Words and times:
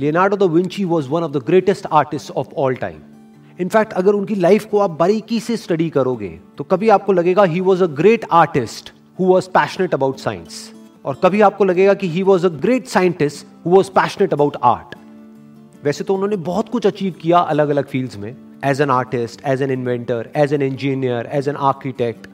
Leonardo 0.00 0.36
da 0.36 0.42
Vinci 0.42 0.84
was 0.84 1.08
one 1.08 1.22
of 1.22 1.32
the 1.32 1.42
greatest 1.46 1.86
artist 1.92 2.30
of 2.30 2.48
all 2.56 2.74
time 2.74 3.00
in fact 3.60 3.92
अगर 3.92 4.12
उनकी 4.12 4.34
life 4.34 4.64
को 4.64 4.78
आप 4.78 4.90
बारीकी 4.90 5.40
से 5.40 5.56
स्टडी 5.56 5.88
करोगे 5.90 6.28
तो 6.58 6.64
कभी 6.64 6.88
आपको 6.88 7.12
लगेगा 7.12 7.44
he 7.44 7.60
was 7.60 7.82
a 7.82 7.86
great 7.86 8.24
artist 8.32 8.92
who 9.18 9.26
was 9.26 9.48
passionate 9.48 9.94
about 9.94 10.18
science 10.18 10.72
और 11.04 11.20
कभी 11.24 11.40
आपको 11.40 11.64
लगेगा 11.64 11.94
कि 11.94 12.08
he 12.08 12.22
was 12.22 12.46
a 12.46 12.48
great 12.48 12.86
scientist 12.86 13.46
who 13.66 13.70
was 13.70 13.90
passionate 13.90 14.32
about 14.32 14.56
art 14.62 14.94
वैसे 15.84 16.04
तो 16.04 16.14
उन्होंने 16.14 16.36
बहुत 16.36 16.68
कुछ 16.68 16.86
अचीव 16.86 17.14
किया 17.22 17.38
अलग 17.38 17.68
अलग 17.68 17.86
फील्ड्स 17.86 18.16
में. 18.18 18.36
As 18.64 18.80
an 18.80 18.90
artist 18.90 19.40
as 19.46 19.62
an 19.62 19.70
inventor 19.70 20.30
as 20.36 20.52
an 20.52 20.62
engineer 20.62 21.28
as 21.32 21.48
an 21.48 21.56
architect 21.56 22.26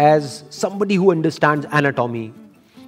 as 0.00 0.22
somebody 0.52 0.94
who 0.94 1.10
understand 1.10 1.66
anatomy 1.74 2.30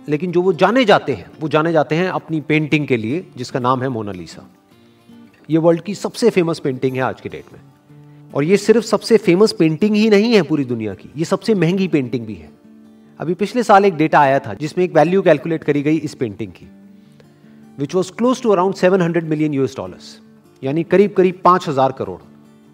लेकिन 0.09 0.33
जो 0.33 0.43
वो 0.43 0.53
जाने 0.55 0.85
जाते 0.85 1.13
हैं, 1.13 1.31
वो 1.41 1.49
जाने 1.49 1.73
जाते 1.73 1.95
हैं 1.95 2.09
अपनी 2.11 2.41
पेंटिंग 2.41 2.87
के 2.87 2.97
लिए, 2.97 3.25
जिसका 3.37 3.61
नाम 3.61 3.83
है 3.83 3.89
मोनालिसा 3.89 4.49
ये 5.49 5.59
वर्ल्ड 5.59 5.81
की 5.83 5.95
सबसे 5.95 6.31
फ़ेमस 6.31 6.59
पेंटिंग 6.59 6.97
है 6.97 7.03
आज 7.03 7.21
के 7.21 7.29
डेट 7.29 7.53
में। 7.53 7.61
और 8.35 8.45
ये 8.45 8.57
सिर्फ़ 8.57 8.85
सबसे 8.85 9.17
फ़ेमस 9.19 9.53
पेंटिंग 9.53 9.97
ही 9.97 10.09
नहीं 10.11 10.33
है 10.35 10.43
पूरी 10.43 10.65
दुनिया 10.65 10.95
की, 10.95 11.11
ये 11.17 11.25
सबसे 11.25 11.55
महँगी 11.55 11.89
पेंटिंग 11.89 12.27
भी 12.27 12.35
है। 12.35 12.51
अभी 13.21 13.35
पिछले 13.35 13.63
साल 13.63 13.85
एक 13.85 13.97
डेटा 13.97 14.21
आया 14.21 14.39
था, 14.39 14.55
जिसमें 14.55 14.85
एक 14.85 14.95
वैल्यू 14.95 15.23
कैलकुलेट 15.23 15.65
करी 15.65 15.83
गई 15.83 15.97
इस 15.99 16.15
पेंटिंग 16.15 16.53
की 16.53 16.67
which 17.79 17.95
was 17.95 18.13
close 18.13 18.43
to 18.43 18.51
around 18.51 18.75
seven 18.75 19.03
hundred 19.03 19.25
million 19.25 19.55
US 19.55 19.77
dollars 19.77 20.19
यानी 20.63 20.83
करीब 20.85 21.13
करीब 21.13 21.41
पाँच 21.45 21.69
हज़ार 21.69 21.93
करोड़। 21.93 22.21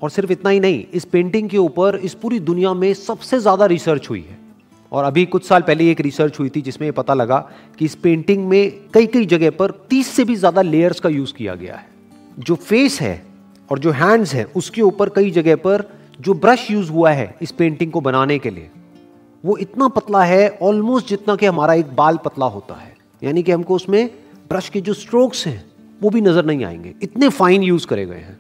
और 0.02 0.10
सिर्फ़ 0.10 0.33
इतना 0.33 0.51
ही 0.51 0.60
नहीं, 0.60 0.85
इस 0.93 1.05
पेंटिंग 1.05 1.49
के 1.51 1.59
ऊपर 1.59 1.97
इस 1.97 2.15
पूरी 2.15 2.38
दुनिया 2.41 2.73
में 2.74 2.93
सबसे 2.95 3.38
ज़्यादा 3.41 3.66
रिसर्च 3.66 4.09
हुई 4.10 4.21
है। 4.21 4.38
और 4.93 5.05
अभी 5.05 5.25
कुछ 5.27 5.47
साल 5.47 5.62
पहले 5.62 5.91
एक 5.91 6.01
रिसर्च 6.01 6.39
हुई 6.41 6.49
थी 6.49 6.61
जिसमें 6.62 6.93
पता 6.93 7.15
लगा 7.15 7.39
कि 7.79 7.85
इस 7.85 7.95
पेंटिंग 7.95 8.49
में 8.49 8.73
कई 8.95 9.07
कई 9.07 9.27
जगह 9.27 9.51
पर 9.51 9.71
तीस 9.71 10.07
से 10.07 10.24
भी 10.24 10.35
ज़्यादा 10.35 10.63
लेयर्स 10.63 11.01
का 11.01 11.09
यूज़ 11.09 11.35
किया 11.35 11.55
गया 11.55 11.74
है। 11.74 11.87
जो 12.38 12.55
फेस 12.55 13.01
है 13.01 13.23
और 13.71 13.79
जो 13.79 13.91
हैंड्स 13.91 14.35
है, 14.35 14.45
उसके 14.45 14.82
ऊपर 14.82 15.09
कई 15.09 15.30
जगह 15.30 15.57
पर 15.57 15.88
जो 16.21 16.35
ब्रश 16.35 16.71
यूज़ 16.71 16.91
हुआ 16.91 17.10
है 17.10 17.35
इस 17.43 17.51
पेंटिंग 17.51 17.93
को 17.93 18.01
बनाने 18.01 18.38
के 18.38 18.51
लिए, 18.51 18.71
वो 19.45 19.57
इतना 19.57 19.88
पतला 19.88 20.24
है 20.24 20.59
ऑलमोस्ट 20.63 21.09
जितना 21.09 21.37
कि 21.37 21.47
हमारा 21.47 21.75
एक 21.75 21.95
बाल 21.97 22.16
पतला 22.16 22.47
होता 22.47 22.75
है। 22.75 22.97
यानी 23.23 23.43
कि 23.43 23.52
हमको 23.52 23.75
उसमें 23.75 24.10
ब्रश 24.49 24.69
के 24.69 24.80
जो 24.80 24.95
स्ट्रोक्स 24.95 25.47
हैं, 25.47 25.65
वो 26.02 26.10
भी 26.10 26.21
नज़र 26.21 26.45
नहीं 26.45 26.65
आएँगे। 26.65 26.95
इतने 27.02 27.29
फाइन 27.29 27.63
यूज़ 27.63 27.87
करे 27.87 28.07
गए 28.07 28.15
हैं। 28.15 28.38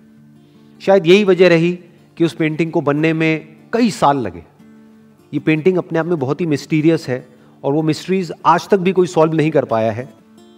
शायद 0.80 1.06
यही 1.06 1.24
वजह 1.24 1.48
रही 1.48 1.78
कि 2.16 2.24
उस 2.24 2.34
पेंटिंग 2.34 2.72
को 2.72 2.80
बनने 2.80 3.12
में 3.12 3.56
कई 3.72 3.90
साल 3.90 4.18
लगे। 4.18 4.42
ये 5.32 5.40
पेंटिंग 5.40 5.76
अपने 5.78 5.98
आप 5.98 6.06
में 6.06 6.18
बहुत 6.18 6.40
ही 6.40 6.46
मिस्टीरियस 6.46 7.06
है 7.08 7.24
और 7.64 7.72
वो 7.72 7.82
मिस्ट्रीज 7.82 8.32
आज 8.46 8.68
तक 8.68 8.78
भी 8.78 8.92
कोई 8.92 9.06
सॉल्व 9.06 9.34
नहीं 9.34 9.50
कर 9.50 9.64
पाया 9.64 9.92
है। 9.92 10.08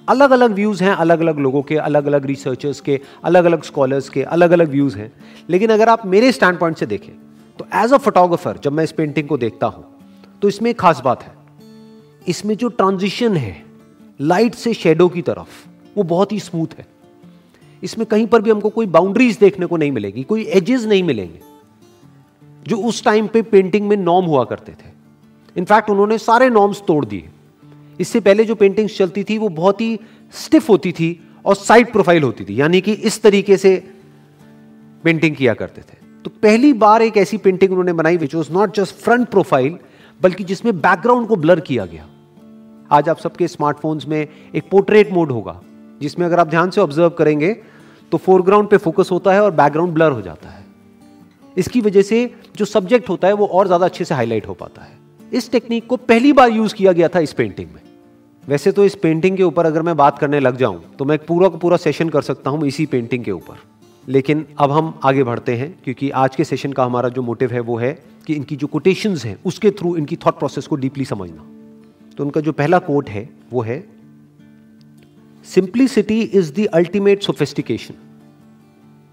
अलग 0.09 0.31
अलग 0.31 0.53
व्यूज़ 0.53 0.83
हैं 0.84 0.92
अलग 0.92 1.20
अलग 1.20 1.39
लोगों 1.39 1.62
के 1.62 1.77
अलग 1.78 2.06
अलग 2.06 2.27
रिसर्चर्स 2.27 2.81
के 2.81 3.00
अलग 3.25 3.45
अलग 3.45 3.62
स्कॉलर्स 3.62 4.09
के 4.09 4.23
अलग 4.23 4.50
अलग 4.50 4.70
व्यूज़ 4.70 4.97
हैं। 4.98 5.12
लेकिन 5.50 5.70
अगर 5.70 5.89
आप 5.89 6.06
मेरे 6.06 6.33
स्टैंड 6.33 6.59
पॉइंट 6.59 6.77
से 6.77 6.87
देखें 6.87 7.12
तो 7.59 7.67
एज 7.75 7.93
अ 7.93 7.97
फोटोग्राफर 7.97 8.59
जब 8.65 8.73
मैं 8.73 8.84
इस 8.84 8.93
पेंटिंग 8.93 9.28
को 9.28 9.39
देखता 9.39 9.67
हूँ 9.67 9.84
तो 10.43 10.48
इसमें 10.48 10.70
एक 10.70 10.78
खास 10.78 11.00
बात 11.00 11.23
है। 11.23 11.33
इसमें 12.28 12.56
जो 12.56 12.69
ट्रांजिशन 12.70 13.37
है 13.37 13.55
लाइट 14.20 14.55
से 14.55 14.75
शेडो 14.75 15.09
की 15.09 15.23
तरफ़, 15.23 15.48
वो 15.97 16.03
बहुत 16.05 16.33
ही 16.33 16.41
स्मूथ 16.41 16.78
है। 16.78 16.87
इसमें 17.83 18.06
कहीं 18.06 18.27
पर 18.27 18.43
भी 18.43 18.50
हमको 18.50 18.69
कोई 18.70 18.87
बाउंड्रीज 18.89 19.39
देखने 19.39 19.67
को 19.67 19.77
नहीं 19.77 19.93
मिलेगी, 19.93 20.23
कोई 20.23 20.45
एजेस 20.45 20.84
नहीं 20.84 21.03
मिलेंगे। 21.03 21.41
जो 22.67 22.77
उस 22.79 23.03
टाइम 23.05 23.27
पे 23.27 23.43
पेंटिंग 23.43 23.89
में 23.89 23.97
नॉर्म 23.97 24.27
हुआ 24.27 24.45
करते 24.45 24.73
थे। 24.73 24.91
इनफैक्ट 25.57 25.91
उन्होंने 25.91 26.19
सारे 26.19 26.49
नॉर्म्स 26.51 26.83
तोड़ 26.87 27.05
दिए। 27.05 27.29
इससे 28.01 28.21
पहले 28.21 28.45
जो 28.45 28.55
पेंटिंग्स 28.55 28.97
चलती 28.99 29.25
थी, 29.25 29.39
वो 29.39 29.49
बहुत 29.49 29.81
ही 29.81 29.99
स्टिफ 30.35 30.69
होती 30.69 30.93
थी 30.93 31.19
और 31.45 31.55
साइड 31.55 31.93
प्रोफ़ाइल 31.93 32.23
होती 32.23 32.45
थी। 32.45 32.61
यानी 32.61 32.81
कि 32.81 32.93
इस 32.93 33.21
तरीके 33.23 33.57
से 33.57 33.77
पेंटिंग 35.05 35.37
किया 35.37 35.55
करते 35.55 35.81
थे। 35.81 36.01
तो 36.25 36.31
पहली 36.43 36.72
बार 36.72 37.03
एक 37.03 37.17
ऐसी 37.17 37.37
पेंटिंग 37.37 37.71
उन्होंने 37.71 37.93
बनाई 37.93 38.17
which 38.17 38.34
was 38.34 38.53
not 38.53 38.77
just 38.77 38.95
front 38.95 39.28
profile 39.28 39.78
बल्कि 40.21 40.45
जिसमें 40.45 40.75
बैकग्राउंड 40.77 41.28
को 41.28 41.37
ब्लर 41.37 41.61
किया 41.61 41.87
गया। 41.87 42.06
आज 42.91 43.09
आप 43.09 43.19
सबके 43.19 43.49
स्मार्टफोन्स 43.49 44.06
में 44.06 44.27
एक 44.55 44.69
पोर्ट्रेट 44.71 45.12
मोड 45.12 45.31
होगा, 45.33 45.61
जिसमें 46.01 46.27
अगर 46.27 46.41
आप 46.41 46.49
ध्यान 46.49 46.71
से 46.71 46.81
ऑब्ज़र्व 46.81 47.11
करेंगे 47.11 47.53
तो 48.12 48.19
फोरग्राउंड 48.19 48.69
पे 48.69 48.77
फोकस 48.77 49.09
होता 49.12 49.33
है 49.33 49.43
और 49.43 49.51
बैकग्राउंड 49.53 49.95
ब्लर 49.95 50.12
हो 50.12 50.22
जाता 50.22 50.49
है। 50.49 50.62
इसकी 51.57 51.81
वजह 51.81 52.03
से 52.03 52.29
जो 52.57 52.65
सब्जेक्ट 52.65 53.09
होता 53.09 53.29
है 53.29 53.35
वो 53.35 53.47
और 53.49 53.67
ज़्यादा 53.67 53.87
अच्छे 53.87 54.05
से 54.05 54.15
हाईलाइट 54.15 54.49
हो 54.49 54.55
पाता 54.55 54.83
है। 54.83 54.99
इस 55.33 55.51
टेक्निक 55.53 55.87
को 55.87 55.97
पहली 55.99 56.33
बार 56.33 56.51
यूज़ 56.51 56.75
किया 56.75 56.93
गया 56.93 57.09
था 57.09 57.21
इस 57.21 57.33
पेंटिंग 57.33 57.69
में। 57.69 57.81
वैसे 58.45 58.73
तो 58.73 58.85
इस 58.85 58.95
पेंटिंग 58.95 59.37
के 59.37 59.43
ऊपर 59.43 59.67
अगर 59.67 59.83
मैं 59.83 59.97
बात 59.97 60.19
करने 60.19 60.41
लग 60.41 60.57
जाऊँ 60.57 60.83
तो 60.99 61.05
मैं 61.05 61.19
पूरा 61.19 61.49
का 61.49 61.59
पूरा 61.59 61.77
सेशन 61.79 62.09
कर 62.09 62.23
सकता 62.23 62.51
हूँ 62.51 62.67
इसी 62.67 62.87
पेंटिंग 62.87 63.25
के 63.25 63.31
ऊपर। 63.33 63.57
लेकिन 64.09 64.45
अब 64.59 64.71
हम 64.71 64.93
आगे 65.05 65.25
बढ़ते 65.25 65.55
हैं, 65.57 65.75
क्योंकि 65.85 66.11
आज 66.13 66.37
के 66.37 66.45
सेशन 66.45 66.73
का 66.73 66.85
हमारा 66.85 67.09
जो 67.09 67.23
मोटिव 67.23 67.53
है 67.53 67.61
वो 67.61 67.77
है 67.79 67.93
कि 68.27 68.34
इनकी 68.34 68.57
जो 68.57 68.67
कोटेशंस 68.67 69.25
हैं, 69.25 69.37
उसके 69.45 69.71
थ्रू 69.71 69.97
इनकी 69.97 70.17
थॉट 70.17 70.39
प्रोसेस 70.39 70.67
को 70.67 70.77
डीपली 70.77 71.05
समझना। 71.05 71.45
तो 72.17 72.25
उनका 72.25 72.41
जो 72.41 72.53
पहला 72.53 72.79
कोट 72.81 73.09
है, 73.09 73.29
वो 73.53 73.63
है 73.63 73.84
simplicity 75.45 76.21
is 76.23 76.53
the 76.55 76.67
ultimate 76.75 77.23
sophistication 77.23 77.95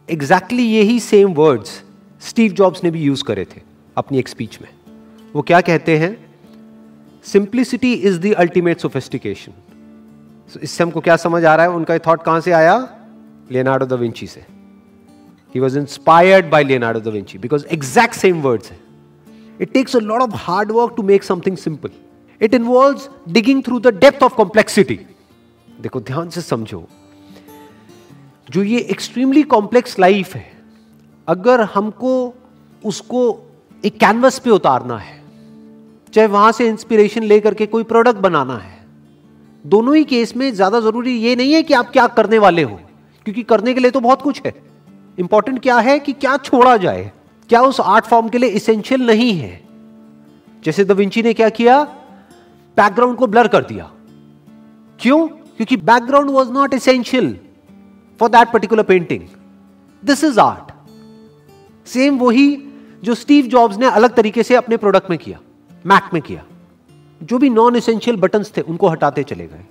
exactly 0.09 0.63
यही 0.65 0.99
सेम 1.01 1.33
वर्ड्स 1.33 1.81
स्टीव 2.21 2.51
जॉब्स 2.51 2.83
ने 2.83 2.91
भी 2.91 3.01
यूज़ 3.01 3.23
करे 3.23 3.45
थे 3.45 3.61
अपनी 3.97 4.19
एक 4.19 4.27
स्पीच 4.27 4.59
में। 4.61 4.69
वो 5.33 5.41
क्या 5.41 5.61
कहते 5.61 5.97
हैं? 5.97 6.17
Simplicity 7.23 7.93
is 7.93 8.19
the 8.19 8.33
ultimate 8.33 8.79
sophistication 8.79 9.53
इससे 10.63 10.83
हमको 10.83 11.01
क्या 11.01 11.15
समझ 11.15 11.43
आ 11.45 11.55
रहा 11.55 11.65
है? 11.65 11.71
उनका 11.71 11.97
थॉट 11.97 12.23
कहाँ 12.23 12.41
से 12.41 12.51
आया? 12.51 12.77
लियोनार्डो 13.51 13.85
द 13.85 13.93
विंची 13.93 14.27
से। 14.27 14.45
He 15.55 15.59
was 15.59 15.79
inspired 15.79 16.49
by 16.49 16.63
Leonardo 16.63 16.99
da 16.99 17.07
Vinci 17.07 17.37
because 17.37 17.65
exact 17.65 18.15
same 18.15 18.41
words 18.41 18.71
है। 18.71 18.79
It 19.61 19.73
takes 19.73 19.95
a 19.95 19.99
lot 19.99 20.21
of 20.21 20.31
hard 20.35 20.71
work 20.71 20.93
to 20.97 21.03
make 21.03 21.23
something 21.23 21.57
simple 21.57 21.89
it 22.41 22.53
involve 22.53 23.09
digging 23.29 23.63
through 23.63 23.79
the 23.79 23.87
depth 23.87 24.23
of 24.23 24.35
complexity 24.35 24.99
देखो, 25.81 25.99
ध्यान 26.01 26.29
से 26.29 26.41
समझो। 26.41 26.87
जो 28.49 28.63
ये 28.63 28.79
extremely 28.79 29.43
complex 29.43 29.99
life 29.99 30.35
है 30.35 30.58
अगर 31.29 31.61
हमको 31.73 32.11
उसको 32.81 33.21
एक 33.83 33.97
कैनवस 33.99 34.39
पे 34.39 34.49
उतारना 34.49 34.97
है, 34.97 35.17
चाहे 36.13 36.27
वहाँ 36.27 36.51
से 36.51 36.67
इंस्पिरेशन 36.67 37.23
लेकर 37.23 37.53
के 37.53 37.65
कोई 37.65 37.83
प्रोडक्ट 37.83 38.19
बनाना 38.19 38.57
है, 38.57 38.77
दोनों 39.65 39.95
ही 39.95 40.03
केस 40.03 40.35
में 40.35 40.51
ज़्यादा 40.53 40.79
ज़रूरी 40.79 41.15
ये 41.17 41.35
नहीं 41.35 41.53
है 41.53 41.61
कि 41.63 41.73
आप 41.73 41.89
क्या 41.89 42.07
करने 42.09 42.39
वाले 42.39 42.63
हो, 42.63 42.79
क्योंकि 43.25 43.43
करने 43.43 43.73
के 43.73 43.79
लिए 43.79 43.91
तो 43.91 43.99
बहुत 43.99 44.21
कुछ 44.21 44.41
है। 44.45 44.53
इंपॉर्टेंट 45.17 45.61
क्या 45.61 45.77
है 45.79 45.99
कि 45.99 46.13
क्या 46.13 46.35
छोड़ा 46.37 46.75
जाए, 46.77 47.11
क्या 47.49 47.61
उस 47.61 47.79
आर्ट 47.79 48.05
फॉर्म 48.05 48.29
के 48.29 48.37
लिए 48.37 48.49
इसेंशियल 48.51 49.05
नहीं 49.07 49.33
है। 49.33 49.61
जैसे 50.63 50.83
दविंची 50.85 51.23
ने 51.23 51.33
क्या 51.33 51.49
किया? 51.51 51.83
बैकग्राउंड 52.77 53.17
को 53.17 53.27
ब्लर 53.27 53.47
कर 53.47 53.63
दिया। 53.63 53.89
क्यों? 54.99 55.27
क्योंकि 55.27 55.77
background 55.77 56.29
was 56.29 56.51
not 56.51 56.73
essential 56.73 57.35
for 58.19 58.29
that 58.29 58.51
particular 58.51 58.83
painting 58.83 59.27
this 60.03 60.23
is 60.23 60.39
art 60.39 60.68
same 61.93 62.17
वही 62.17 62.47
जो 63.03 63.13
स्टीव 63.15 63.45
जॉब्स 63.45 63.77
ने 63.77 63.85
अलग 63.87 64.15
तरीके 64.15 64.43
से 64.43 64.55
अपने 64.55 64.77
प्रोडक्ट 64.77 65.09
में 65.09 65.17
किया 65.19 65.39
मैक 65.85 66.09
में 66.13 66.21
किया। 66.21 66.43
जो 67.21 67.37
भी 67.37 67.49
नॉन 67.49 67.75
एसेंशियल 67.75 68.17
बटन्स 68.17 68.51
थे, 68.57 68.61
उनको 68.61 68.87
हटाते 68.87 69.23
चले 69.23 69.47
गए। 69.47 69.65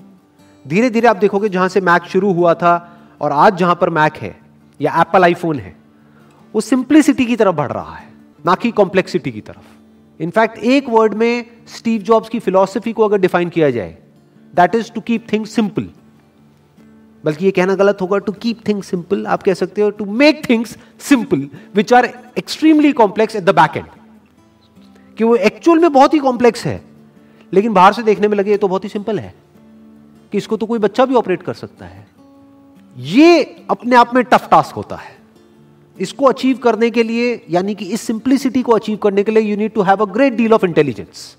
धीरे 0.64 0.90
धीरे 0.90 1.08
आप 1.08 1.16
देखोगे 1.16 1.48
जहाँ 1.48 1.68
से 1.68 1.80
मैक 1.80 2.04
शुरू 2.04 2.32
हुआ 2.32 2.54
था 2.54 2.74
और 3.20 3.32
आज 3.32 3.56
जहाँ 3.56 3.74
पर 3.74 3.90
मैक 3.90 4.16
है, 4.16 4.34
या 4.80 5.00
एप्पल 5.00 5.24
आईफोन 5.24 5.58
है, 5.58 5.74
वो 6.54 6.60
सिंप्लिसिटी 6.60 7.26
की 7.26 7.36
तरफ़ 7.36 7.56
बढ़ 7.56 7.72
रहा 7.72 7.94
है, 7.94 8.08
ना 8.46 8.54
कि 8.54 8.70
कॉम्प्लेक्सिटी 8.70 9.32
की 9.32 9.40
तरफ़। 9.40 10.22
इनफैक्ट 10.22 10.58
एक 10.58 10.88
वर्ड 10.88 11.14
में 11.14 11.44
स्टीव 11.68 12.02
जॉब्स 12.02 12.28
की 12.28 12.38
फिलॉसफी 12.38 12.92
को 12.92 13.04
अगर 13.04 13.18
डिफाइन 13.18 13.48
किया 13.48 13.70
जाए 13.70 13.96
that 14.54 14.74
is 14.74 14.90
to 14.92 15.00
keep 15.00 15.26
things 15.32 15.50
simple 15.50 15.88
बल्कि 17.24 17.44
ये 17.44 17.50
कहना 17.50 17.74
गलत 17.74 18.00
होगा 18.00 18.18
टू 18.18 18.32
कीप 18.32 18.60
थिंग्स 18.68 18.88
सिंपल 18.88 19.26
आप 19.26 19.42
कह 19.42 19.54
सकते 19.54 19.82
हो 19.82 19.90
to 19.90 20.04
make 20.04 20.48
things 20.48 20.76
simple 21.08 21.48
which 21.74 21.92
are 21.92 22.10
extremely 22.38 22.92
complex 22.92 23.36
at 23.36 23.44
the 23.44 23.54
back 23.54 23.76
end 23.76 23.86
कि 25.18 25.24
वो 25.24 25.34
एक्चुअल 25.36 25.78
में 25.78 25.92
बहुत 25.92 26.14
ही 26.14 26.18
कॉम्प्लेक्स 26.18 26.64
है, 26.66 26.80
लेकिन 27.52 27.72
बाहर 27.72 27.92
से 27.92 28.02
देखने 28.02 28.28
में 28.28 28.36
लगे 28.36 28.50
ये 28.50 28.56
तो 28.56 28.68
बहुत 28.68 28.84
ही 28.84 28.88
सिंपल 28.88 29.18
है, 29.18 29.34
कि 30.32 30.38
इसको 30.38 30.56
तो 30.56 30.66
कोई 30.66 30.78
बच्चा 30.78 31.04
भी 31.04 31.14
ऑपरेट 31.14 31.42
कर 31.42 31.54
सकता 31.54 31.86
है। 31.86 32.06
ये 32.96 33.42
अपने 33.70 33.96
आप 33.96 34.14
में 34.14 34.22
टफ 34.24 34.48
टास्क 34.50 34.74
होता 34.74 34.96
है। 34.96 35.16
इसको 35.98 36.26
अचीव 36.26 36.58
करने 36.58 36.90
के 36.90 37.02
लिए, 37.02 37.40
यानी 37.50 37.74
कि 37.74 37.84
इस 37.84 38.00
सिंप्लिसिटी 38.00 38.62
को 38.62 38.72
अचीव 38.72 38.96
करने 38.96 39.22
के 39.24 39.32
लिए 39.32 39.42
you 39.42 39.56
need 39.56 39.72
to 39.72 39.82
have 39.82 40.02
a 40.02 40.12
great 40.12 40.32
deal 40.32 40.52
of 40.52 40.64
intelligence 40.66 41.36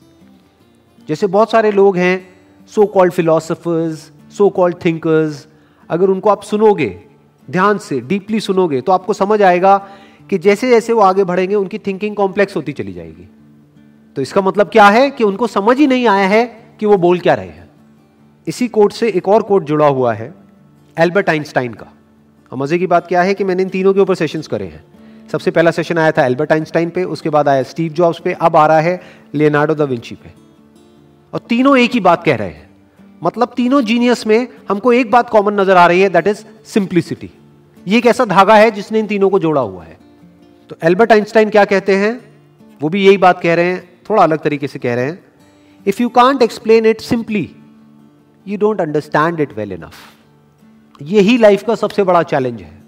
जैसे 1.10 1.28
बहुत 1.28 1.52
सारे 1.52 1.72
लोग 1.72 1.98
हैं 1.98 2.16
so 2.72 2.86
called 2.88 3.14
philosophers 3.14 4.10
so 4.38 4.50
called 4.50 4.76
thinkers 4.86 5.46
अगर 5.90 6.10
उनको 6.10 6.30
आप 6.30 6.44
सुनोगे, 6.44 7.02
ध्यान 7.50 7.78
से, 7.78 8.02
डीपली 8.02 8.40
सुनोगे 8.40 8.82
तो 8.82 8.92
आपको 8.92 9.14
समझ 9.14 9.42
आएगा 9.42 9.78
कि 10.30 10.38
जैसे 10.38 10.70
जैसे 10.70 10.94
वो 10.94 11.02
आगे 11.02 11.24
बढ़ेंगे, 11.24 11.56
उनकी 11.56 11.78
थिंकिंग 11.78 12.16
कॉम्प्लेक्स 12.16 12.56
होती 12.56 12.74
चली 12.74 12.94
जाएगी। 12.94 13.30
तो 14.16 14.22
इसका 14.22 14.42
मतलब 14.42 14.68
क्या 14.68 14.90
है 14.90 15.12
कि 15.12 15.24
उनको 15.24 15.48
समझ 15.48 15.78
ही 15.78 15.88
नहीं 15.88 16.08
आया 16.08 16.28
है 16.28 16.76
कि 16.80 16.86
वो 16.86 16.98
बोल 16.98 17.20
क्या 17.20 17.34
रहे 17.34 17.48
हैं। 17.48 17.70
इसी 18.48 18.68
कोट 18.68 18.92
से 18.92 19.10
एक 19.10 19.28
और 19.28 19.44
कोट 19.44 19.64
जुड़ा 19.64 19.88
हुआ 19.88 20.14
है 20.14 20.34
एल्बर्ट 21.00 21.30
आइंस्टाइन 21.30 21.74
का। 21.74 21.94
और 22.52 22.58
मज़े 22.58 22.78
की 22.78 22.88
बात 22.88 23.08
क्या 23.08 23.22
है 23.22 23.34
कि 23.34 23.44
मैंने 23.44 23.64
इन 23.64 23.70
तीनों 23.70 23.94
के 23.94 24.00
ऊपर 24.00 24.16
सेशंस 24.16 24.48
करे 24.48 24.66
हैं। 24.66 24.84
सबसे 25.32 25.52
पहला 25.52 25.72
सेशन 25.72 25.98
आया 25.98 26.12
था 26.12 26.26
एल्बर्ट 26.26 26.52
आइंस्टाइन 26.52 26.90
पे, 26.90 27.04
उसके 27.04 27.30
बाद 27.30 27.48
आया 27.48 27.64
स्टीव 27.64 27.92
जॉब्स 27.92 28.20
पे, 28.20 28.34
अब 28.34 28.56
आ 28.56 28.68
रहा 28.68 28.80
है 28.80 29.02
लियोनार्डो 29.34 29.76
द 29.76 29.82
विंची 29.82 30.16
पे। 30.16 30.30
और 31.34 31.40
तीनों 31.40 31.78
एक 31.78 31.92
ही 31.92 32.00
बात 32.00 32.24
कह 32.24 32.36
रहे 32.36 32.48
हैं। 32.48 32.69
मतलब 33.22 33.54
तीनों 33.56 33.82
जीनियस 33.82 34.26
में 34.28 34.48
हमको 34.70 34.94
एक 34.94 35.12
बात 35.12 35.30
कॉमन 35.30 35.60
नज़र 35.60 35.78
आ 35.78 35.86
रही 35.88 36.02
है 36.02 36.10
दैट 36.10 36.28
इज़ 36.28 36.44
सिंप्लिसिटी 36.66 37.30
ये 37.88 37.98
एक 37.98 38.06
ऐसा 38.06 38.26
धागा 38.26 38.56
है 38.56 38.72
जिसने 38.72 39.00
इन 39.00 39.08
तीनों 39.08 39.30
को 39.30 39.40
जोड़ा 39.40 39.62
हुआ 39.62 39.84
है। 39.84 39.98
तो 40.70 40.76
एल्बर्ट 40.84 41.12
आइंस्टाइन 41.12 41.50
क्या 41.50 41.66
कहते 41.66 41.96
हैं? 41.96 42.20
वो 42.82 42.90
भी 42.90 43.06
यही 43.06 43.18
बात 43.18 43.42
कह 43.42 43.54
रहे 43.54 43.66
हैं, 43.66 43.90
थोड़ा 44.10 44.24
अलग 44.24 44.40
तरीके 44.40 44.68
से 44.68 44.80
कह 44.80 44.96
रहे 44.96 45.06
हैं। 45.06 45.20
If 45.86 46.02
you 46.02 46.10
can't 46.10 46.42
explain 46.42 46.86
it 46.86 47.02
simply 47.02 47.50
you 48.48 48.58
don't 48.58 48.82
understand 48.82 49.40
it 49.40 49.54
well 49.58 49.72
enough 49.72 51.02
यही 51.02 51.38
लाइफ 51.38 51.64
का 51.64 51.76
सबसे 51.76 52.04
बड़ा 52.04 52.24
चैलेंज 52.24 52.62
है 52.62 52.82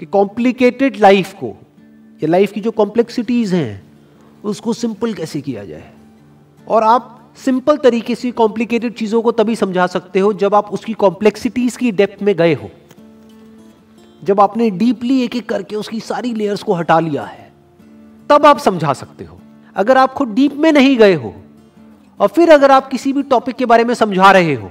कि 0.00 0.06
कॉम्प्लिकेटेड 0.06 0.96
लाइफ 0.96 1.32
को, 1.34 1.56
या 2.22 2.28
लाइफ 2.28 2.52
की 2.52 2.60
जो 2.60 2.70
कॉम्प्लेक्सिटीज 2.70 3.54
हैं, 3.54 3.82
उसको 4.44 4.72
सिंपल 4.72 5.14
कैसे 5.14 5.40
किया 5.40 5.64
जाए? 5.64 5.90
और 6.68 6.84
आप 6.84 7.19
सिंपल 7.36 7.76
तरीके 7.76 8.14
से 8.14 8.30
कॉम्प्लिकेटेड 8.30 8.94
चीज़ों 8.94 9.20
को 9.22 9.32
तभी 9.32 9.56
समझा 9.56 9.86
सकते 9.86 10.20
हो 10.20 10.32
जब 10.32 10.54
आप 10.54 10.72
उसकी 10.72 10.92
कॉम्प्लेक्सिटीज 10.94 11.76
की 11.76 11.92
डेप्थ 11.92 12.22
में 12.22 12.34
गए 12.36 12.54
हो। 12.54 12.70
जब 14.22 14.40
आपने 14.40 14.70
डीपली 14.70 15.20
एक 15.22 15.36
एक 15.36 15.48
करके 15.48 15.76
उसकी 15.76 16.00
सारी 16.00 16.32
लेयर्स 16.34 16.62
को 16.62 16.74
हटा 16.74 16.98
लिया 17.00 17.22
है, 17.22 17.52
तब 18.30 18.46
आप 18.46 18.58
समझा 18.58 18.92
सकते 18.92 19.24
हो। 19.24 19.38
अगर 19.76 19.98
आप 19.98 20.12
खुद 20.12 20.34
डीप 20.34 20.56
में 20.56 20.70
नहीं 20.72 20.96
गए 20.98 21.14
हो 21.14 21.34
और 22.20 22.28
फिर 22.28 22.50
अगर 22.50 22.70
आप 22.70 22.88
किसी 22.88 23.12
भी 23.12 23.22
टॉपिक 23.22 23.56
के 23.56 23.66
बारे 23.66 23.84
में 23.84 23.94
समझा 23.94 24.30
रहे 24.32 24.54
हो 24.54 24.70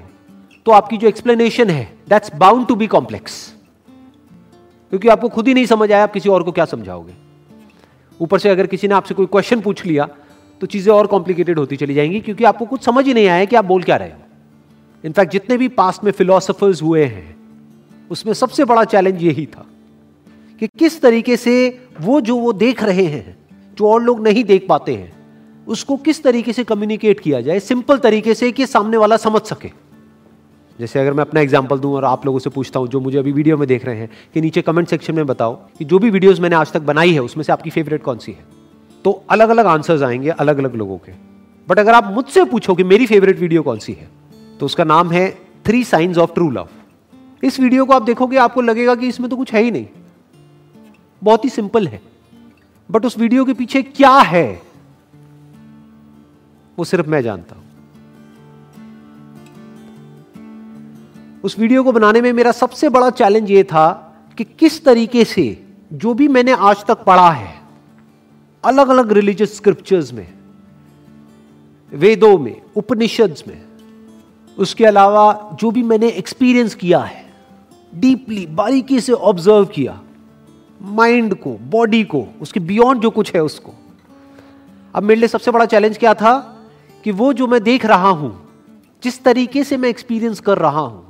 तो 0.66 0.72
आपकी 0.72 0.98
जो 0.98 1.08
एक्सप्लेनेशन 1.08 1.70
है 1.70 1.84
that's 2.10 2.36
bound 2.36 2.68
to 2.68 2.76
be 2.76 2.88
complex 2.88 3.34
क्योंकि 4.94 5.08
आपको 5.08 5.30
खुद 5.30 5.48
ही 5.48 5.54
नहीं 5.54 5.66
समझ 5.66 5.92
आया 5.92 6.04
आप 6.04 6.14
किसी 6.14 6.30
और 6.30 6.44
को 6.44 6.52
क्या 6.52 6.66
समझाओगे। 6.66 7.14
ऊपर 8.20 8.40
से 8.40 8.50
अगर 8.50 8.68
किसी 8.68 8.88
ने 8.88 8.96
आपसे 8.96 9.14
कोई 9.14 9.26
क्वेश्चन 9.26 9.62
पूछ 9.62 9.86
लिया 9.86 10.08
तो 10.62 10.68
चीज़ें 10.68 10.94
और 10.94 11.08
कॉम्प्लिकेटेड 11.08 11.60
होती 11.60 11.76
चली 11.76 11.94
जाएँगी 11.94 12.20
क्योंकि 12.20 12.44
आपको 12.44 12.66
कुछ 12.66 12.86
समझ 12.86 13.06
ही 13.08 13.14
नहीं 13.14 13.28
आया 13.28 13.46
कि 13.46 13.56
आप 13.56 13.66
बोल 13.66 13.84
क्या 13.84 13.96
रहे 13.96 14.10
हो। 14.10 14.18
इनफैक्ट 15.04 15.32
जितने 15.32 15.58
भी 15.58 15.68
पास्ट 15.68 16.04
में 16.04 16.12
फिलोसफर्स 16.12 16.82
हुए 16.84 17.04
हैं, 17.06 17.36
उसमें 18.12 18.34
सबसे 18.34 18.66
बड़ा 18.66 18.84
चैलेंज 18.86 19.24
यही 19.24 19.46
था 19.46 19.66
कि 20.62 20.68
किस 20.70 21.02
तरीके 21.02 21.38
से 21.38 21.54
वो 22.02 22.20
जो 22.22 22.36
वो 22.36 22.54
देख 22.54 22.84
रहे 22.84 23.06
हैं, 23.06 23.38
जो 23.78 23.88
और 23.88 24.04
लोग 24.04 24.28
नहीं 24.28 24.44
देख 24.44 24.66
पाते 24.70 24.96
हैं, 24.96 25.12
उसको 25.68 25.98
किस 25.98 26.24
तरीके 26.24 26.54
से 26.54 26.64
कम्युनिकेट 26.64 27.20
किया 27.20 27.42
जाए 27.42 27.60
सिंपल 27.60 27.98
तरीके 27.98 28.34
से 28.34 28.52
कि 28.52 28.66
सामने 28.66 28.98
वाला 28.98 29.18
समझ 29.18 29.42
सके। 29.44 29.72
जैसे 30.80 31.00
अगर 31.00 31.14
मैं 31.14 31.22
अपना 31.22 31.42
एग्ज़ाम्पल 31.42 31.80
दूँ 31.80 31.94
और 31.94 32.06
आप 32.06 32.26
लोगों 32.26 32.40
से 32.40 32.50
पूछता 32.50 32.80
हूँ 32.80 32.88
जो 32.88 33.00
मुझे 33.00 33.18
अभी 33.18 33.32
वीडियो 33.32 33.58
में 33.58 33.68
देख 33.68 33.86
रहे 33.86 33.98
हैं, 33.98 34.10
कि 34.34 34.42
नीचे 34.42 34.62
कमेंट 34.62 34.88
सेक्शन 34.88 35.16
में 35.16 35.26
बताओ 35.26 35.56
कि 35.80 35.86
जो 35.86 36.00
भी 36.00 36.10
वीडियोस 36.10 36.40
मैंने 36.40 36.56
आज 36.56 36.72
तक 36.72 36.82
बनाई 36.84 37.12
है, 37.12 37.20
उसमें 37.20 37.44
से 37.44 37.54
आपकी 37.54 37.70
फेवरेट 37.70 38.04
कौन 38.04 38.18
सी 38.18 38.32
है? 38.32 38.59
तो 39.06 39.24
अलग 39.30 39.50
अलग 39.50 39.66
आंसर्स 39.66 40.02
आएँगे 40.02 40.30
अलग 40.30 40.58
अलग 40.58 40.76
लोगों 40.76 40.98
के। 40.98 41.12
बट 41.68 41.80
अगर 41.80 41.94
आप 41.94 42.06
मुझसे 42.06 42.44
पूछो 42.44 42.76
कि 42.76 42.84
मेरी 42.84 43.06
फेवरेट 43.06 43.40
वीडियो 43.40 43.64
कौन 43.64 43.80
सी 43.80 43.94
है? 43.94 44.08
तो 44.60 44.66
उसका 44.66 44.84
नाम 44.84 45.12
है 45.12 45.42
three 45.66 45.84
science 45.84 46.18
of 46.18 46.34
true 46.34 46.50
love 46.52 46.70
इस 47.44 47.60
वीडियो 47.60 47.86
को 47.86 47.94
आप 47.94 48.02
देखोगे, 48.02 48.38
आपको 48.38 48.62
लगेगा 48.62 48.96
कि 48.96 49.08
इसमें 49.08 49.30
तो 49.30 49.38
कुछ 49.38 49.54
है 49.54 49.64
ही 49.64 49.72
नहीं। 49.72 49.88
बहुत 51.24 51.46
ही 51.46 51.50
सिंपल 51.50 51.88
है। 51.88 52.02
बट 52.92 53.06
उस 53.06 53.18
वीडियो 53.18 53.46
के 53.46 53.54
पीछे 53.54 53.82
क्या 53.82 54.12
है? 54.12 54.62
वो 56.78 56.84
सिर्फ़ 56.84 57.08
मैं 57.08 57.22
जानता 57.22 57.56
हूँ। 57.56 57.64
उस 61.44 61.60
वीडियो 61.60 61.84
को 61.84 61.92
बनाने 61.92 62.22
में 62.22 62.34
मेरा 62.34 62.52
सबसे 62.52 62.90
बड़ा 62.90 63.10
चैलेंज 63.10 63.52
ये 63.52 63.64
था 63.64 64.16
कि 64.38 64.44
किस 64.44 64.86
तरीके 64.86 65.26
से 65.26 65.66
जो 65.94 66.14
भी 66.14 66.28
मैंने 66.28 66.52
आज 66.52 66.86
तक 66.86 67.04
पढ़ा 67.04 67.30
है 67.32 67.59
अलग 68.64 68.90
अलग 68.90 69.12
रिलीजियस 69.12 69.56
स्क्रिप्चर्स 69.58 70.12
में, 70.14 70.28
वेदों 71.92 72.38
में, 72.38 72.62
उपनिषद्स 72.76 73.48
में, 73.48 73.62
उसके 74.58 74.86
अलावा 74.86 75.58
जो 75.60 75.72
भी 75.72 75.84
मैंने 75.84 76.10
एक्सपीरियंस 76.10 76.76
किया 76.76 77.00
है 77.00 77.26
डीपली 77.94 78.46
बारीकी 78.46 79.00
से 79.00 79.14
ऑब्ज़र्व 79.14 79.66
किया 79.66 80.00
माइंड 80.82 81.36
को 81.36 81.58
बॉडी 81.70 82.04
को, 82.04 82.26
उसके 82.42 82.60
बियॉन्ड 82.60 83.02
जो 83.02 83.10
कुछ 83.10 83.34
है 83.36 83.44
उसको। 83.44 83.74
अब 84.96 85.04
मेरे 85.04 85.20
लिए 85.20 85.28
सबसे 85.28 85.52
बड़ा 85.52 85.66
चैलेंज 85.66 85.98
क्या 85.98 86.14
था 86.14 86.38
कि 87.04 87.12
वो 87.12 87.32
जो 87.34 87.48
मैं 87.48 87.62
देख 87.64 87.86
रहा 87.86 88.10
हूँ, 88.10 88.32
जिस 89.04 89.24
तरीके 89.24 89.64
से 89.64 89.78
मैं 89.78 89.90
एक्सपीरियंस 89.90 90.40
कर 90.40 90.58
रहा 90.58 90.80
हूँ, 90.80 91.06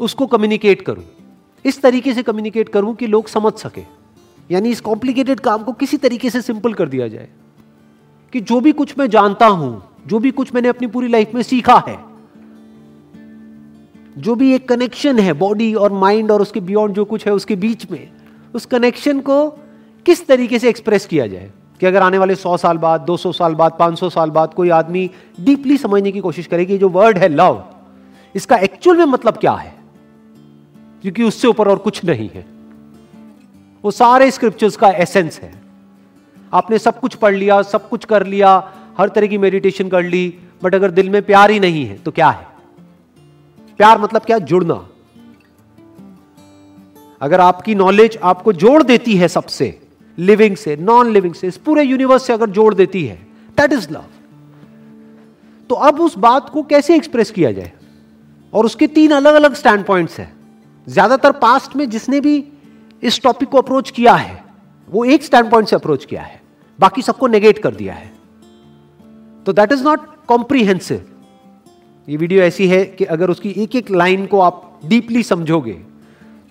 उसको 0.00 0.26
कम्युनिकेट 0.26 0.82
करूँ। 0.82 1.04
इस 1.64 1.80
तरीके 1.82 2.14
से 2.14 2.22
कम्युनिकेट 2.22 2.68
करूँ 2.68 2.94
कि 2.94 3.06
लोग 3.06 3.28
समझ 3.28 3.52
सके। 3.52 3.82
यानी 4.50 4.70
इस 4.70 4.80
कॉम्प्लिकेटेड 4.80 5.40
काम 5.40 5.62
को 5.62 5.72
किसी 5.72 5.96
तरीके 5.96 6.30
से 6.30 6.42
सिंपल 6.42 6.72
कर 6.74 6.88
दिया 6.88 7.08
जाए 7.08 7.28
कि 8.32 8.40
जो 8.40 8.60
भी 8.60 8.72
कुछ 8.72 8.98
मैं 8.98 9.10
जानता 9.10 9.46
हूँ, 9.46 9.82
जो 10.06 10.18
भी 10.18 10.30
कुछ 10.30 10.54
मैंने 10.54 10.68
अपनी 10.68 10.86
पूरी 10.86 11.08
लाइफ 11.08 11.34
में 11.34 11.42
सीखा 11.42 11.84
है, 11.88 11.98
जो 14.18 14.34
भी 14.34 14.54
एक 14.54 14.68
कनेक्शन 14.68 15.18
है 15.18 15.32
बॉडी 15.32 15.74
और 15.74 15.92
माइंड 15.92 16.30
और 16.30 16.42
उसके 16.42 16.60
बियॉन्ड 16.60 16.94
जो 16.94 17.04
कुछ 17.04 17.26
है 17.26 17.32
उसके 17.32 17.56
बीच 17.56 17.90
में, 17.90 18.10
उस 18.54 18.66
कनेक्शन 18.66 19.20
को 19.20 19.50
किस 20.06 20.26
तरीके 20.26 20.58
से 20.58 20.68
एक्सप्रेस 20.68 21.06
किया 21.06 21.26
जाए 21.26 21.50
कि 21.80 21.86
अगर 21.86 22.02
आने 22.02 22.18
वाले 22.18 22.34
सौ 22.34 22.56
साल 22.56 22.78
बाद, 22.78 23.00
दो 23.00 23.16
सौ 23.16 23.32
साल 23.32 23.54
बाद, 23.54 23.76
पाँच 23.78 23.98
सौ 23.98 24.10
साल 24.10 24.30
बाद 24.30 24.54
कोई 24.54 24.70
आदमी 24.70 25.10
डीपली 25.40 25.76
समझने 25.76 26.12
की 26.12 26.20
कोशिश 26.20 26.46
करेगी 26.46 26.78
जो 26.78 26.88
वर्ड 26.88 27.18
है 27.18 27.28
लव 27.28 27.64
इसका 28.34 28.56
एक्चुअल 28.56 28.96
में 28.96 29.04
मतलब 29.04 29.36
क्या 29.36 29.52
है? 29.52 29.74
क्योंकि 31.02 31.22
उससे 31.22 31.48
ऊपर 31.48 31.68
और 31.68 31.78
कुछ 31.78 32.04
नहीं 32.04 32.30
है। 32.34 32.55
वो 33.84 33.90
सारे 33.90 34.30
स्क्रिप्चर्स 34.30 34.76
का 34.76 34.88
एसेंस 34.90 35.38
है। 35.40 35.52
आपने 36.52 36.78
सब 36.78 36.98
कुछ 37.00 37.14
पढ़ 37.14 37.34
लिया, 37.34 37.60
सब 37.64 37.88
कुछ 37.88 38.04
कर 38.04 38.26
लिया, 38.26 38.72
हर 38.98 39.08
तरह 39.08 39.26
की 39.26 39.38
मेडिटेशन 39.38 39.88
कर 39.88 40.02
ली 40.04 40.32
बट 40.62 40.74
अगर 40.74 40.90
दिल 40.90 41.10
में 41.10 41.22
प्यार 41.22 41.50
ही 41.50 41.60
नहीं 41.60 41.84
है 41.86 41.96
तो 41.98 42.10
क्या 42.10 42.28
है? 42.28 42.46
प्यार 43.78 44.00
मतलब 44.00 44.22
क्या? 44.22 44.38
जुड़ना। 44.40 44.86
अगर 47.20 47.40
आपकी 47.40 47.74
नॉलेज 47.74 48.18
आपको 48.24 48.52
जोड़ 48.54 48.82
देती 48.82 49.16
है 49.16 49.28
सबसे 49.28 49.78
लिविंग 50.18 50.56
से 50.56 50.76
नॉन 50.78 51.10
लिविंग 51.12 51.34
से, 51.34 51.46
इस 51.46 51.56
पूरे 51.56 51.82
यूनिवर्स 51.82 52.26
से 52.26 52.32
अगर 52.32 52.50
जोड़ 52.50 52.74
देती 52.74 53.04
है 53.04 53.16
दैट 53.58 53.72
इज़ 53.72 53.88
लव 53.90 54.04
तो 55.70 55.74
अब 55.74 56.00
उस 56.00 56.16
बात 56.18 56.50
को 56.50 56.62
कैसे 56.64 56.94
एक्सप्रेस 56.96 57.30
किया 57.30 57.52
जाए? 57.52 57.72
और 58.52 58.64
उसके 58.64 58.86
तीन 58.88 59.10
अलग 59.10 59.34
अलग 59.34 59.54
स्टैंड 59.54 59.84
पॉइंट्स 59.84 60.18
हैं। 60.20 60.32
ज़्यादातर 60.86 61.32
पास्ट 61.38 61.74
में 61.76 61.88
जिसने 61.90 62.20
भी 62.20 62.38
इस 63.02 63.20
टॉपिक 63.22 63.48
को 63.48 63.58
अप्रोच 63.58 63.90
किया 63.90 64.14
है। 64.14 64.44
वो 64.88 65.04
एक 65.04 65.24
स्टैंड 65.24 65.50
पॉइंट 65.50 65.68
से 65.68 65.76
अप्रोच 65.76 66.04
किया 66.04 66.22
है। 66.22 66.40
बाकी 66.78 67.02
सबको 67.02 67.26
नेगेट 67.26 67.58
कर 67.58 67.74
दिया 67.74 67.94
है। 67.94 68.12
तो 69.46 69.52
दैट 69.52 69.72
इज़ 69.72 69.84
नॉट 69.84 70.06
कॉम्प्रीहेंसिव 70.26 71.06
ये 72.08 72.16
वीडियो 72.16 72.42
ऐसी 72.42 72.66
है 72.68 72.84
कि 72.86 73.04
अगर 73.04 73.30
उसकी 73.30 73.50
एक 73.56 73.74
एक 73.76 73.90
लाइन 73.90 74.26
को 74.26 74.40
आप 74.40 74.80
डीपली 74.84 75.22
समझोगे 75.22 75.72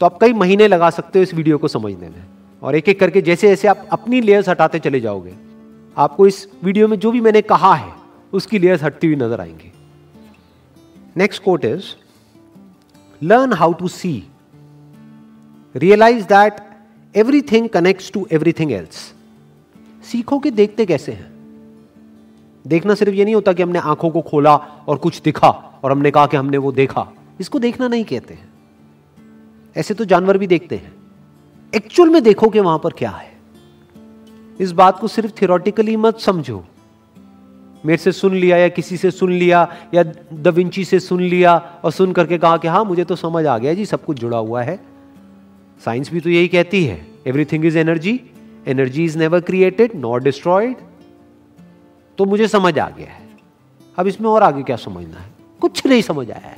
तो 0.02 0.06
आप 0.06 0.18
कई 0.22 0.34
महीने 0.34 0.68
लगा 0.68 0.90
सकते 0.90 1.20
हो 1.20 1.24
इस 1.24 1.34
वीडियो 1.34 1.58
को 1.58 1.68
समझने 1.68 2.10
में। 2.10 2.24
और 2.62 2.76
एक 2.76 2.90
एक 2.90 3.00
करके 3.00 3.22
जैसे 3.22 3.48
जैसे 3.48 3.68
आप 3.68 3.88
अपनी 3.92 4.22
लेयर्स 4.22 4.50
हटाते 4.50 4.80
चले 4.80 5.00
जाओगे, 5.00 5.34
आपको 5.98 6.28
इस 6.28 6.48
वीडियो 6.64 6.88
में 6.88 6.98
जो 7.00 7.12
भी 7.12 7.22
मैंने 7.22 7.42
कहा 7.44 7.74
है, 7.74 7.92
उसकी 8.34 8.60
लेयर्स 8.60 8.84
हटती 8.84 9.08
हुई 9.08 9.16
नज़र 9.16 9.42
आएँगी। 9.42 9.72
Next 11.18 11.44
quote 11.44 11.66
is 11.66 11.84
learn 13.22 13.54
how 13.54 13.74
to 13.74 13.88
see 13.88 14.12
realize 15.76 16.26
that 16.26 16.56
everything 17.16 17.70
connects 17.70 18.12
to 18.12 18.28
everything 18.32 18.72
else 18.72 19.14
सीखो 20.12 20.40
कि 20.40 20.52
देखते 20.52 20.86
कैसे 20.86 21.12
हैं? 21.12 21.34
देखना 22.68 22.96
सिर्फ़ 22.96 23.14
ये 23.14 23.26
नहीं 23.26 23.36
होता 23.36 23.54
कि 23.54 23.64
हमने 23.64 23.80
आँखों 23.80 24.10
को 24.10 24.22
खोला 24.22 24.56
और 24.56 24.98
कुछ 24.98 25.22
दिखा 25.22 25.80
और 25.84 25.92
हमने 25.92 26.12
कहा 26.12 26.26
कि 26.26 26.38
हमने 26.38 26.58
वो 26.58 26.72
देखा। 26.72 27.12
इसको 27.42 27.60
देखना 27.60 27.88
नहीं 27.88 28.06
कहते 28.06 28.34
हैं। 28.34 28.50
ऐसे 29.78 29.94
तो 29.94 30.06
जानवर 30.06 30.38
भी 30.38 30.48
देखते 30.48 30.76
हैं। 30.76 30.94
एक्चुअल 31.76 32.10
में 32.10 32.24
देखो 32.24 32.50
कि 32.50 32.60
वहाँ 32.60 32.80
पर 32.80 32.90
क्या 32.90 33.10
है। 33.10 33.32
इस 34.60 34.72
बात 34.72 35.00
को 35.00 35.08
सिर्फ़ 35.08 35.32
थियोरटिकली 35.42 35.96
मत 35.96 36.20
समझो। 36.20 36.66
मेरे 37.86 37.98
से 37.98 38.12
सुन 38.12 38.36
लिया 38.36 38.58
या 38.58 38.68
किसी 38.68 38.98
से 38.98 39.12
सुन 39.12 39.32
लिया 39.32 39.76
या 39.94 40.04
दविंची 40.34 40.86
से 40.86 41.00
सुन 41.00 41.22
लिया 41.22 41.80
और 41.84 41.92
सुन 41.92 42.12
करके 42.12 42.38
कहा 42.38 42.58
कि 42.58 42.68
हाँ 42.68 42.86
मुझे 42.86 43.04
तो 43.04 43.16
समझ 43.16 43.46
आ 43.46 43.58
गया 43.58 43.74
जी, 43.74 43.86
सब 43.86 44.06
कुछ 44.06 44.20
जुड़ा 44.20 44.38
हुआ 44.38 44.64
है। 44.64 44.95
साइंस 45.80 46.12
भी 46.12 46.20
तो 46.20 46.30
यही 46.30 46.48
कहती 46.48 46.86
है 46.86 47.08
everything 47.28 47.66
is 47.66 47.78
energy 47.78 48.22
energy 48.68 49.04
is 49.04 49.18
never 49.18 49.40
created 49.40 49.96
not 49.96 50.24
destroyed 50.24 50.76
तो 52.18 52.26
मुझे 52.26 52.48
समझ 52.48 52.80
आ 52.80 52.90
गया 52.90 53.08
है। 53.08 53.30
अब 53.98 54.08
इसमें 54.08 54.30
और 54.30 54.44
आगे 54.44 54.64
क्या 54.64 54.76
समझना 54.76 55.18
है? 55.18 55.30
कुछ 55.62 55.86
नहीं 55.86 56.02
समझ 56.02 56.32
आया 56.32 56.48
है। 56.48 56.58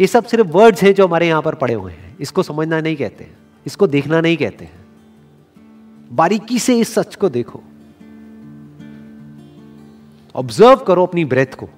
ये 0.00 0.06
सब 0.06 0.24
सिर्फ़ 0.24 0.46
वर्ड्स 0.46 0.82
हैं 0.82 0.94
जो 0.94 1.06
हमारे 1.06 1.28
यहाँ 1.28 1.42
पर 1.42 1.54
पड़े 1.54 1.74
हुए 1.74 1.92
हैं। 1.92 2.16
इसको 2.20 2.42
समझना 2.42 2.80
नहीं 2.80 2.96
कहते 2.96 3.24
हैं। 3.24 3.38
इसको 3.66 3.86
देखना 3.86 4.20
नहीं 4.20 4.36
कहते 4.36 4.64
हैं। 4.64 4.84
बारीकी 6.12 6.58
से 6.58 6.80
इस 6.80 6.94
सच 6.94 7.14
को 7.14 7.28
देखो। 7.28 7.62
ऑब्ज़र्व 10.34 10.76
करो 10.76 11.06
अपनी 11.06 11.24
ब्रेथ 11.24 11.54
को। 11.58 11.68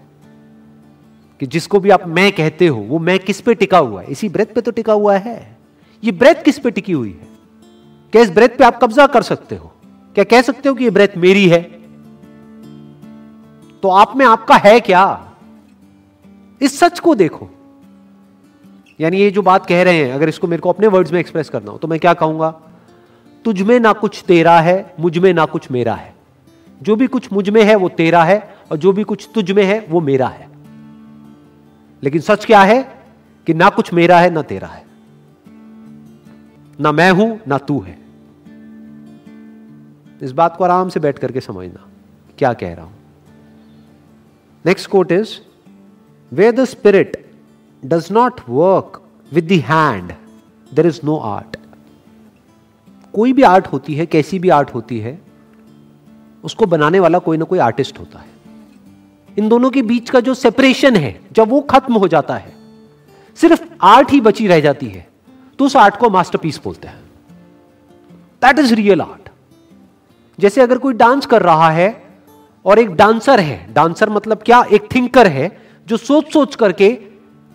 कि 1.41 1.47
जिसको 1.47 1.81
भी 1.81 1.91
आप 1.91 2.07
मैं 2.07 2.33
कहते 2.33 2.67
हो, 2.67 2.81
वो 2.81 2.99
मैं 2.99 3.19
किस 3.19 3.41
पे 3.41 3.55
टिका 3.55 3.79
हुआ 3.79 4.03
है? 4.03 4.07
इसी 4.07 4.29
ब्रेथ 4.29 4.47
पे 4.47 4.61
तो 4.61 4.71
टिका 4.71 4.93
हुआ 4.93 5.17
है। 5.17 5.57
ये 6.05 6.13
ब्रेथ 6.13 6.35
किस 6.35 6.59
पे 6.59 6.71
टिकी 6.71 6.93
हुई 6.93 7.11
है? 7.11 7.29
क्या 8.13 8.23
इस 8.23 8.31
ब्रेथ 8.31 8.49
पे 8.49 8.65
आप 8.65 8.81
कब्जा 8.83 9.07
कर 9.07 9.23
सकते 9.23 9.57
हो? 9.57 9.73
क्या 10.15 10.25
कह 10.25 10.43
सकते 10.43 10.69
हो 10.69 10.75
कि 10.75 10.85
ये 10.85 10.91
ब्रेथ 10.91 11.09
मेरी 11.17 11.49
है? 11.49 11.63
तो 13.83 13.89
आप 13.89 14.17
में 14.17 14.27
आपका 14.27 14.57
है 14.57 14.81
क्या? 14.81 15.33
इस 16.63 16.79
सच 16.79 17.01
को 17.01 17.15
देखो। 17.15 17.49
यानी 19.01 19.19
ये 19.19 19.31
जो 19.31 19.43
बात 19.43 19.67
कह 19.67 19.83
रहे 19.83 20.05
हैं, 20.05 20.13
अगर 20.13 20.29
इसको 20.29 20.47
मेरे 20.47 20.61
को 20.61 20.69
अपने 20.69 20.87
वर्ड्स 20.87 21.13
में 21.13 21.21
एक्सप्रेस 21.21 21.49
करना 21.49 21.71
हो 21.71 21.79
तो 21.79 21.89
मैं 21.89 22.01
क्या 22.01 22.15
कहूँगा? 22.15 22.61
तुझ 23.45 23.63
में 23.63 23.81
ना 23.81 23.93
कुछ 23.93 24.25
तेरा 24.27 24.61
है, 24.61 24.95
मुझमें 25.01 25.35
ना 25.35 25.45
कुछ 25.45 25.71
मेरा 25.71 25.95
है। 25.95 26.15
जो 26.83 26.97
भी 26.97 27.07
कुछ 27.07 27.33
मुझमें 27.33 27.63
है, 27.63 27.75
वो 27.75 27.89
तेरा 27.89 28.25
है, 28.25 28.55
और 28.71 28.77
जो 28.77 28.93
भी 28.93 29.03
कुछ 29.03 29.29
तुझ 29.35 29.51
में 29.51 29.65
है, 29.65 29.87
वो 29.89 30.01
मेरा 30.01 30.27
है। 30.27 30.48
लेकिन 32.03 32.21
सच 32.21 32.45
क्या 32.45 32.63
है 32.63 32.83
कि 33.47 33.55
ना 33.55 33.69
कुछ 33.69 33.93
मेरा 33.93 34.19
है, 34.21 34.31
ना 34.31 34.43
तेरा 34.43 34.69
है। 34.69 34.87
ना 36.79 36.93
मैं 36.93 37.11
हूँ, 37.11 37.41
ना 37.49 37.59
तू 37.59 37.81
है। 37.81 37.99
इस 40.23 40.33
बात 40.33 40.57
को 40.57 40.65
आराम 40.65 40.89
से 40.89 41.01
बैठ 41.01 41.19
करके 41.19 41.41
समझना, 41.41 41.87
क्या 42.39 42.53
कह 42.53 42.75
रहा 42.75 42.85
हूँ। 42.85 42.95
Next 44.65 44.91
quote 44.91 45.13
is 45.13 45.37
way 46.33 46.51
the 46.53 46.65
spirit 46.65 47.17
does 47.83 48.09
not 48.13 48.41
work 48.49 49.03
with 49.33 49.49
the 49.49 49.63
hand 49.67 50.13
there 50.73 50.87
is 50.87 51.01
no 51.05 51.17
art 51.17 51.57
कोई 53.15 53.33
भी 53.33 53.43
आर्ट 53.43 53.67
होती 53.67 53.95
है, 53.95 54.07
कैसी 54.07 54.39
भी 54.39 54.49
आर्ट 54.49 54.71
होती 54.71 54.99
है, 54.99 55.19
उसको 56.45 56.67
बनाने 56.67 57.01
वाला 57.01 57.19
कोई 57.19 57.37
ना 57.37 57.45
कोई 57.45 57.59
आर्टिस्ट 57.59 57.99
होता 58.01 58.19
है। 58.19 58.27
इन 59.39 59.49
दोनों 59.49 59.71
के 59.71 59.83
बीच 59.83 60.11
का 60.11 60.21
जो 60.21 60.35
सेपरेशन 60.35 60.97
है, 60.97 61.21
जब 61.33 61.49
वो 61.49 61.61
खत्म 61.61 61.95
हो 61.95 62.09
जाता 62.09 62.35
है, 62.35 62.53
सिर्फ़ 63.39 63.63
आर्ट 63.83 64.11
ही 64.11 64.21
बची 64.21 64.47
रह 64.47 64.61
जाती 64.61 64.87
है 64.87 65.07
तो 65.59 65.65
उस 65.65 65.77
आर्ट 65.77 65.97
को 65.97 66.11
मास्टरपीस 66.11 66.61
बोलते 66.65 66.89
हैं। 66.89 67.01
दैट 68.43 68.59
इज़ 68.59 68.75
रियल 68.75 69.01
आर्ट 69.01 69.29
जैसे 70.39 70.61
अगर 70.61 70.79
कोई 70.79 70.95
डांस 70.95 71.27
कर 71.27 71.43
रहा 71.43 71.71
है, 71.71 71.89
और 72.65 72.79
एक 72.79 72.91
डांसर 72.91 73.41
है 73.41 73.73
डांसर 73.75 74.11
मतलब 74.11 74.43
क्या? 74.43 74.63
एक 74.73 74.89
थिंकर 74.95 75.27
है, 75.27 75.51
जो 75.87 75.97
सोच 75.97 76.33
सोच 76.33 76.55
करके 76.55 76.97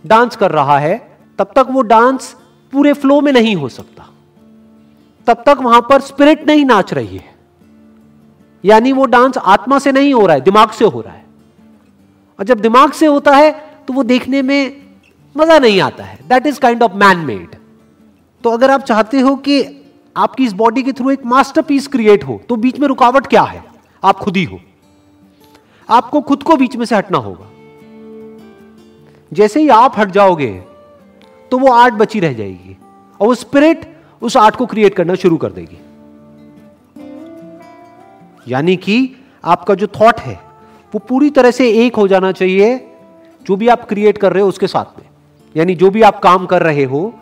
डांस 0.03 0.35
कर 0.35 0.51
रहा 0.51 0.77
है, 0.79 0.97
तब 1.39 1.51
तक 1.55 1.67
वो 1.69 1.81
डांस 1.81 2.35
पूरे 2.73 2.93
फ्लो 2.93 3.19
में 3.21 3.31
नहीं 3.31 3.55
हो 3.55 3.69
सकता। 3.69 4.07
तब 5.27 5.43
तक 5.45 5.57
वहाँ 5.61 5.81
पर 5.81 6.01
स्पिरिट 6.01 6.47
नहीं 6.47 6.65
नाच 6.65 6.93
रही 6.93 7.17
है। 7.17 7.33
यानी 8.63 8.91
वो 8.91 9.05
डांस 9.05 9.37
आत्मा 9.37 9.79
से 9.79 9.91
नहीं 9.91 10.13
हो 10.13 10.25
रहा 10.25 10.35
है, 10.35 10.41
दिमाग 10.41 10.71
से 10.71 10.85
हो 10.85 11.01
रहा 11.01 11.13
है। 11.13 11.22
और 12.43 12.47
जब 12.47 12.59
दिमाग 12.59 12.91
से 12.91 13.05
होता 13.05 13.31
है 13.31 13.51
तो 13.87 13.93
वो 13.93 14.03
देखने 14.03 14.41
में 14.41 14.81
मज़ा 15.35 15.57
नहीं 15.59 15.79
आता 15.81 16.03
है। 16.03 16.17
That 16.29 16.47
is 16.47 16.59
kind 16.59 16.83
of 16.83 16.93
man 16.93 17.17
made 17.17 17.55
तो 18.43 18.49
अगर 18.49 18.71
आप 18.71 18.81
चाहते 18.81 19.19
हो 19.19 19.35
कि 19.35 19.63
आपकी 20.15 20.45
इस 20.45 20.53
बॉडी 20.53 20.83
के 20.83 20.93
थ्रू 20.93 21.11
एक 21.11 21.25
मास्टरपीस 21.25 21.87
क्रिएट 21.87 22.23
हो 22.23 22.39
तो 22.49 22.55
बीच 22.55 22.79
में 22.79 22.87
रुकावट 22.87 23.27
क्या 23.27 23.41
है? 23.43 23.63
आप 24.03 24.19
खुद 24.19 24.37
ही 24.37 24.43
हो। 24.43 24.59
आपको 25.89 26.21
खुद 26.21 26.43
को 26.43 26.55
बीच 26.57 26.75
में 26.75 26.85
से 26.85 26.95
हटना 26.95 27.17
होगा। 27.17 27.49
जैसे 29.31 29.61
ही 29.61 29.69
आप 29.69 29.99
हट 29.99 30.11
जाओगे 30.11 30.51
तो 31.51 31.57
वो 31.57 31.71
आर्ट 31.71 31.93
बची 31.93 32.19
रह 32.19 32.33
जाएगी 32.33 32.77
और 33.19 33.27
वो 33.27 33.35
स्पिरिट 33.35 33.91
उस 34.21 34.37
आर्ट 34.37 34.55
को 34.55 34.65
क्रिएट 34.65 34.95
करना 34.95 35.15
शुरू 35.15 35.37
कर 35.37 35.51
देगी। 35.51 35.77
यानी 38.47 38.75
कि 38.77 39.15
आपका 39.43 39.75
जो 39.75 39.87
थॉट 40.01 40.19
है 40.19 40.39
वो 40.93 40.99
पूरी 40.99 41.29
तरह 41.29 41.51
से 41.51 41.69
एक 41.85 41.95
हो 41.95 42.07
जाना 42.07 42.31
चाहिए, 42.31 42.75
जो 43.45 43.55
भी 43.55 43.67
आप 43.67 43.87
क्रिएट 43.89 44.17
कर 44.17 44.33
रहे 44.33 44.43
हो 44.43 44.49
उसके 44.49 44.67
साथ 44.67 44.99
में। 44.99 45.05
यानी 45.55 45.75
जो 45.75 45.89
भी 45.89 46.01
आप 46.01 46.19
काम 46.19 46.45
कर 46.45 46.63
रहे 46.63 46.83
हो, 46.83 47.13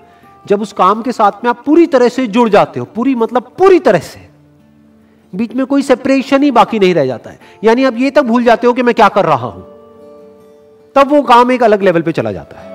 जब 0.48 0.62
उस 0.62 0.74
काम 0.74 1.02
के 1.02 1.12
साथ 1.12 1.44
में 1.44 1.50
आप 1.50 1.64
पूरी 1.66 1.88
तरह 1.88 2.10
से 2.10 2.28
जुड़ 2.28 2.50
जाते 2.50 2.80
हो, 2.80 2.86
पूरी 2.86 3.16
मतलब 3.16 3.52
पूरी 3.58 3.80
तरह 3.80 4.00
से। 4.00 4.30
बीच 5.34 5.54
में 5.56 5.66
कोई 5.66 5.82
सेपरेशन 5.82 6.44
ही 6.44 6.52
बाकी 6.52 6.80
नहीं 6.80 6.94
रह 6.94 7.06
जाता 7.06 7.30
है। 7.30 7.40
यानी 7.64 7.84
आप 7.84 7.98
ये 7.98 8.12
तक 8.12 8.22
भूल 8.22 8.44
जाते 8.44 8.68
हो 8.68 8.74
कि 8.74 8.84
मैं 8.84 8.96
क्या 8.96 9.10
कर 9.10 9.26
रहा 9.26 9.48
हूँ। 9.48 9.64
तब 10.96 11.10
वो 11.10 11.22
काम 11.22 11.52
एक 11.52 11.64
अलग 11.64 11.82
लेवल 11.82 12.02
पे 12.02 12.12
चला 12.12 12.32
जाता 12.32 12.60
है। 12.60 12.71